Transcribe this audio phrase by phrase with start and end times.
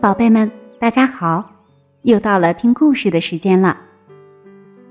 [0.00, 1.44] 宝贝们，大家好！
[2.04, 3.76] 又到了听故事的时间了。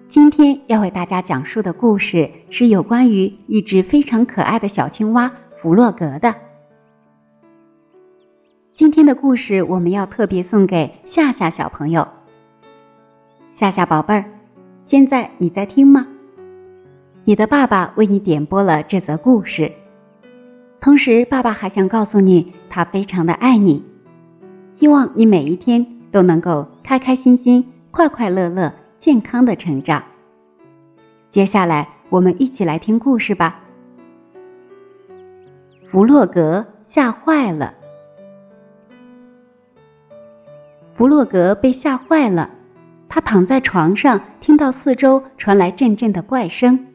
[0.08, 6.36] 今天要为大家讲述的故事是有关于一只非常可爱的小青蛙弗洛格的。
[8.76, 12.08] 今天的故事我们要特别送给夏夏小朋友。
[13.52, 14.26] 夏夏宝贝儿，
[14.86, 16.06] 现在你在听吗？
[17.24, 19.72] 你的爸爸为你点播了这则故事，
[20.80, 23.89] 同时爸爸还想告诉你，他非常的爱你。
[24.80, 30.02] 希望你每一天都能够开开心心、快快乐乐、健康的成长。
[31.30, 33.60] 接下来，我们一起来听故事吧。
[35.86, 37.74] 弗洛格吓坏了。
[40.94, 42.50] 弗洛格被吓坏了，
[43.10, 46.88] 他躺在床上，听到四周传来阵阵的怪声，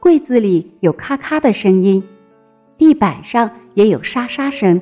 [0.00, 2.02] 柜子里有咔咔的声音，
[2.78, 4.80] 地板上也有沙沙声。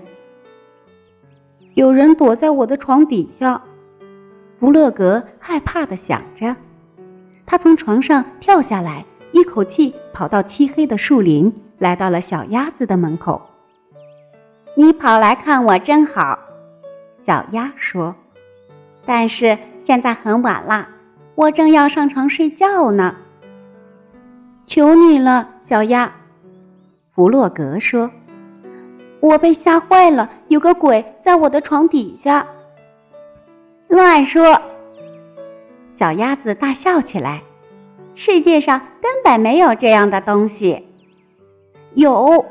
[1.77, 3.61] 有人躲在我的床底下，
[4.59, 6.57] 弗洛格害怕的想着。
[7.45, 13.43] 他从床上跳下来，一口气跑到漆黑的树林，来到了小鸭子的门口。
[14.75, 16.39] 你跑来看我真好，
[17.19, 18.15] 小鸭说。
[19.05, 20.89] 但是现在很晚了，
[21.35, 23.15] 我正要上床睡觉呢。
[24.67, 26.11] 求你了，小鸭，
[27.15, 28.11] 弗洛格说。
[29.21, 32.47] 我被吓坏了，有个鬼在我的床底下。
[33.89, 34.61] 乱说！
[35.91, 37.43] 小鸭子大笑起来。
[38.15, 40.87] 世界上根本没有这样的东西。
[41.95, 42.45] 有。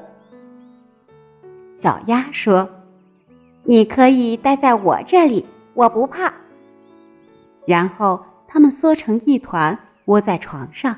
[1.75, 2.69] 小鸭说
[3.63, 6.33] ：“你可以待在我这里，我不怕。”
[7.65, 10.95] 然后他们缩成一团，窝在床上。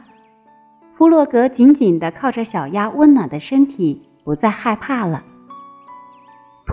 [0.95, 5.23] 弗洛格紧紧的靠着小鸭温暖的身体，不再害怕了。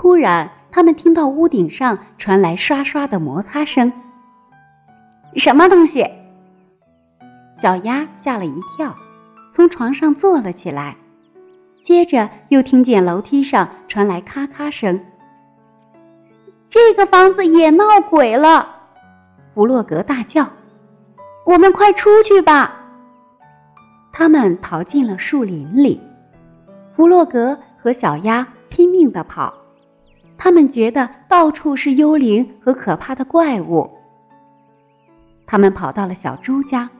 [0.05, 3.91] 突然，他们听到屋顶上传来刷刷的摩擦声。
[5.35, 6.07] 什么东西？
[7.55, 8.95] 小鸭吓了一跳，
[9.51, 10.95] 从床上坐了起来。
[11.83, 15.01] 接着又听见楼梯上传来咔咔声。
[16.69, 18.77] 这个房子也闹鬼了！
[19.55, 20.47] 弗洛格大叫
[21.47, 22.79] ：“我们快出去吧！”
[24.13, 25.99] 他们逃进了树林里。
[26.95, 29.64] 弗洛格和小鸭拼命地跑。
[30.37, 33.91] 他们觉得到处是幽灵和可怕的怪物。
[35.47, 36.91] 他们跑到了小猪家，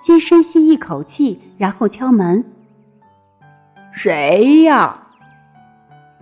[0.00, 2.44] 先深吸一口气，然后敲门。
[3.92, 4.98] “谁呀？”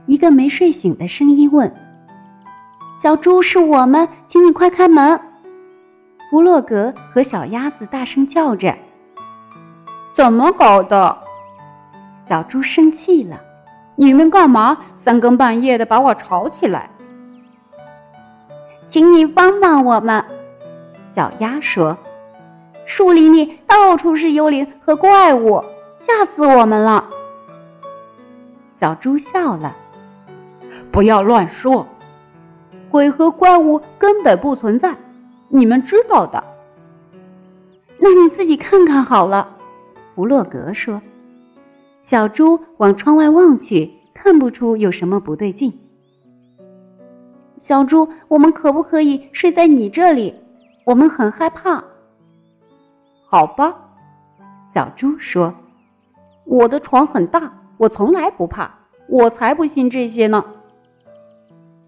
[0.06, 1.74] 一个没睡醒的声音问。
[3.00, 5.20] “小猪，是我们，请你快开门！”
[6.30, 8.76] 弗洛格和小鸭子大声叫着。
[10.14, 11.18] “怎么搞的？”
[12.28, 13.40] 小猪生气了。
[13.96, 16.90] 你们干嘛三更半夜的把我吵起来？
[18.88, 20.24] 请你帮帮我们，
[21.14, 21.96] 小鸭说
[22.86, 25.64] ：“树林里到处是幽灵和怪物，
[25.98, 27.08] 吓死我们了。”
[28.78, 29.74] 小猪笑了
[30.92, 31.86] ：“不要乱说，
[32.90, 34.94] 鬼和怪物根本不存在，
[35.48, 36.44] 你们知道的。”
[37.98, 39.48] 那你自己看看好了，
[40.14, 41.00] 弗洛格说。
[42.00, 45.72] 小猪往窗外望去，看不出有什么不对劲。
[47.56, 50.34] 小猪，我们可不可以睡在你这里？
[50.84, 51.84] 我们很害怕。
[53.26, 53.74] 好吧，
[54.74, 55.54] 小猪说
[56.44, 58.78] ：“我的床很大，我从来不怕。
[59.08, 60.44] 我才不信这些呢。”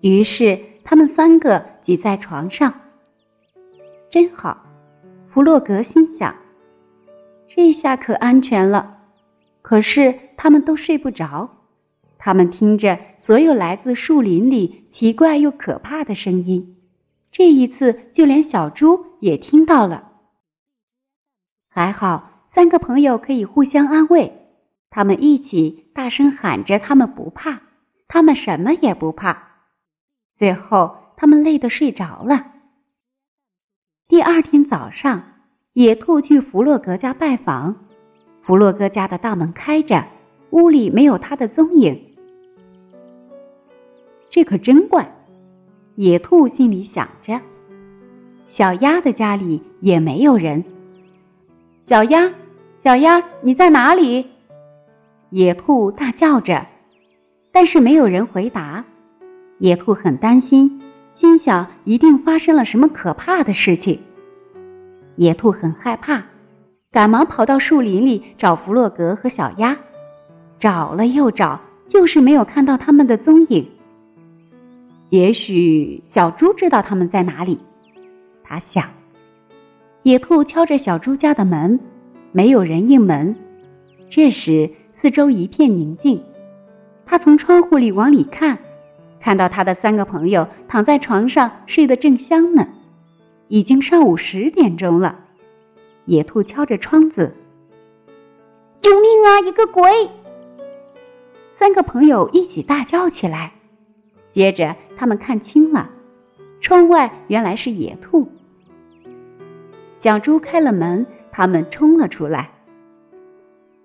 [0.00, 2.72] 于是他们三个挤在床上，
[4.10, 4.64] 真好。
[5.26, 6.34] 弗洛格心想
[7.48, 8.98] ：“这下可安全了。”
[9.60, 11.48] 可是他们都睡不着，
[12.24, 16.78] 他们听着所有来自树林里奇怪又可怕的声音。
[17.30, 20.10] 这一次，就连小猪也听到了。
[21.68, 24.48] 还好，三个朋友可以互相安慰，
[24.88, 27.60] 他们一起大声喊着：“他们不怕，
[28.08, 29.56] 他们什么也不怕。”
[30.34, 32.52] 最后，他们累得睡着了。
[34.08, 35.24] 第二天早上，
[35.74, 37.84] 野兔去弗洛格家拜访。
[38.40, 40.06] 弗洛格家的大门开着，
[40.52, 42.12] 屋里没有他的踪影。
[44.34, 45.14] 这可真怪，
[45.94, 47.40] 野兔心里想着。
[48.48, 50.64] 小鸭的家里也没有人。
[51.80, 52.32] 小鸭，
[52.82, 54.26] 小鸭，你在哪里？
[55.30, 56.66] 野兔大叫着，
[57.52, 58.84] 但是没有人回答。
[59.58, 60.82] 野兔很担心，
[61.12, 64.00] 心想一定发生了什么可怕的事情。
[65.14, 66.20] 野兔很害怕。
[66.90, 69.76] 赶忙跑到树林里找弗洛格和小鸭，
[70.58, 73.64] 找了又找，就是没有看到他们的踪影。
[75.10, 77.58] 也许小猪知道他们在哪里，
[78.42, 78.88] 他想。
[80.02, 81.78] 野兔敲着小猪家的门，
[82.32, 83.34] 没有人应门。
[84.08, 86.22] 这时，四周一片宁静。
[87.06, 88.58] 他从窗户里往里看，
[89.20, 92.66] 看到他的三个朋友躺在床上睡得正香呢。
[93.48, 95.20] 已经上午十点钟了。
[96.06, 97.34] 野兔敲着窗子
[98.80, 99.40] ：“救命啊！
[99.46, 99.90] 一个鬼！”
[101.56, 103.52] 三个朋友一起大叫起来。
[104.30, 105.90] 接着，他们看清了，
[106.60, 108.28] 窗外原来是野兔。
[109.96, 112.50] 小猪开了门，他们冲了出来。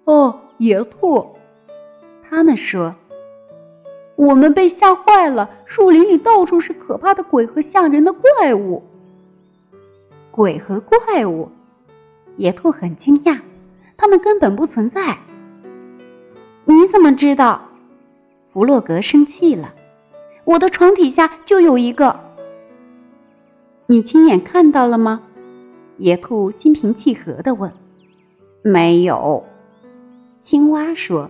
[0.06, 1.36] 哦，野兔，
[2.28, 2.96] 他们说
[4.18, 8.84] ：“我们被吓坏了，树林里到处是可怕的鬼和吓人的怪物。”
[10.32, 11.50] 鬼和怪物，
[12.38, 13.40] 野兔很惊讶，
[13.98, 15.18] 他们根本不存在。
[16.66, 17.62] 你怎么知道？
[18.52, 19.74] 弗洛格生气了。
[20.50, 22.20] 我的床底下就有一个。
[23.86, 25.22] 你亲眼看到了吗？
[25.98, 27.72] 野兔心平气和地问。
[28.64, 29.46] 没有，
[30.42, 31.30] 青蛙说，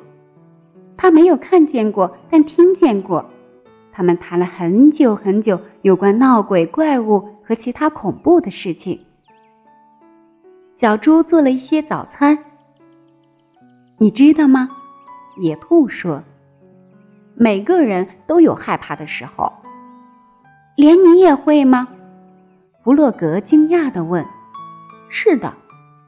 [0.96, 3.26] 他没有看见过，但听见过。
[3.92, 9.02] 他们谈了很久很久有关闹鬼、怪物和其他恐怖的事情。
[10.78, 12.40] 小猪做了一些早餐。
[13.98, 14.70] 你知道吗？
[15.42, 16.24] 野兔说
[17.42, 19.54] ：“每个人都有害怕的时候，
[20.76, 21.88] 连你也会吗？”
[22.84, 24.26] 弗洛格惊讶地问。
[25.08, 25.54] “是的。”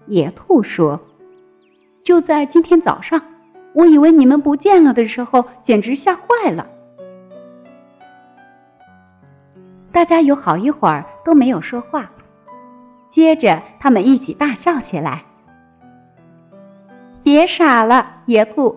[0.07, 0.99] 野兔说
[2.03, 3.21] ，“就在今天早上，
[3.73, 6.67] 我以为你们不见了的时候，简直吓坏了。”
[9.93, 12.11] 大家有好一会儿都没有说话，
[13.07, 15.23] 接着他们一起大笑起来。
[17.23, 18.75] 别傻了，野兔，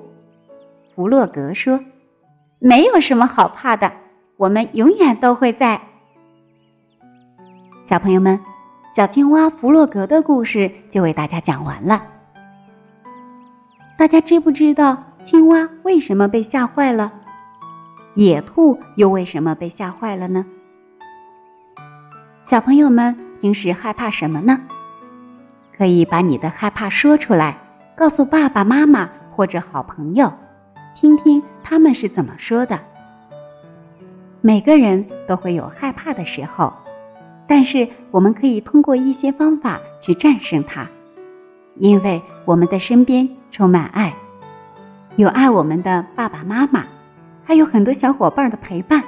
[0.94, 1.80] 弗洛格说
[2.66, 3.92] ：“没有什么好怕的，
[4.38, 5.78] 我们永远都会在。”
[7.84, 8.40] 小朋友们，
[8.96, 12.02] 小青蛙弗洛格的故事就为大家讲完了。
[13.98, 14.96] 大家知不知道
[15.26, 17.12] 青蛙为什么被吓坏了？
[18.14, 20.46] 野兔又为什么被吓坏了呢？
[22.44, 24.58] 小朋友们平时害怕什么呢？
[25.76, 27.58] 可以把你的害怕说出来，
[27.94, 30.32] 告诉爸爸妈妈或者好朋友，
[30.94, 32.78] 听听他们是怎么说的。
[34.40, 36.72] 每个人都会有害怕的时候，
[37.48, 40.86] 但是我们可以通过一些方法去战胜它，
[41.76, 44.14] 因为我们的身边充满爱，
[45.16, 46.84] 有爱我们的爸爸妈妈，
[47.42, 49.02] 还有很多小伙伴的陪伴，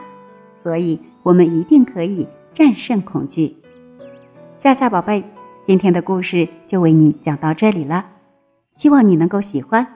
[0.62, 2.26] 所以我们一定可以。
[2.56, 3.54] 战胜恐惧，
[4.54, 5.22] 夏夏宝贝，
[5.66, 8.06] 今天的故事就为你讲到这里了，
[8.72, 9.86] 希望你能够喜欢。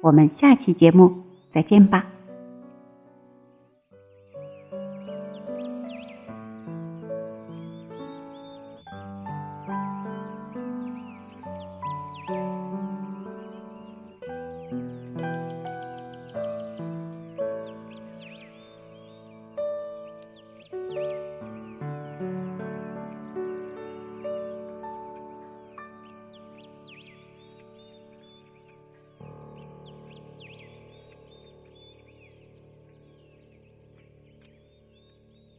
[0.00, 1.12] 我们下期节目
[1.52, 2.17] 再见吧。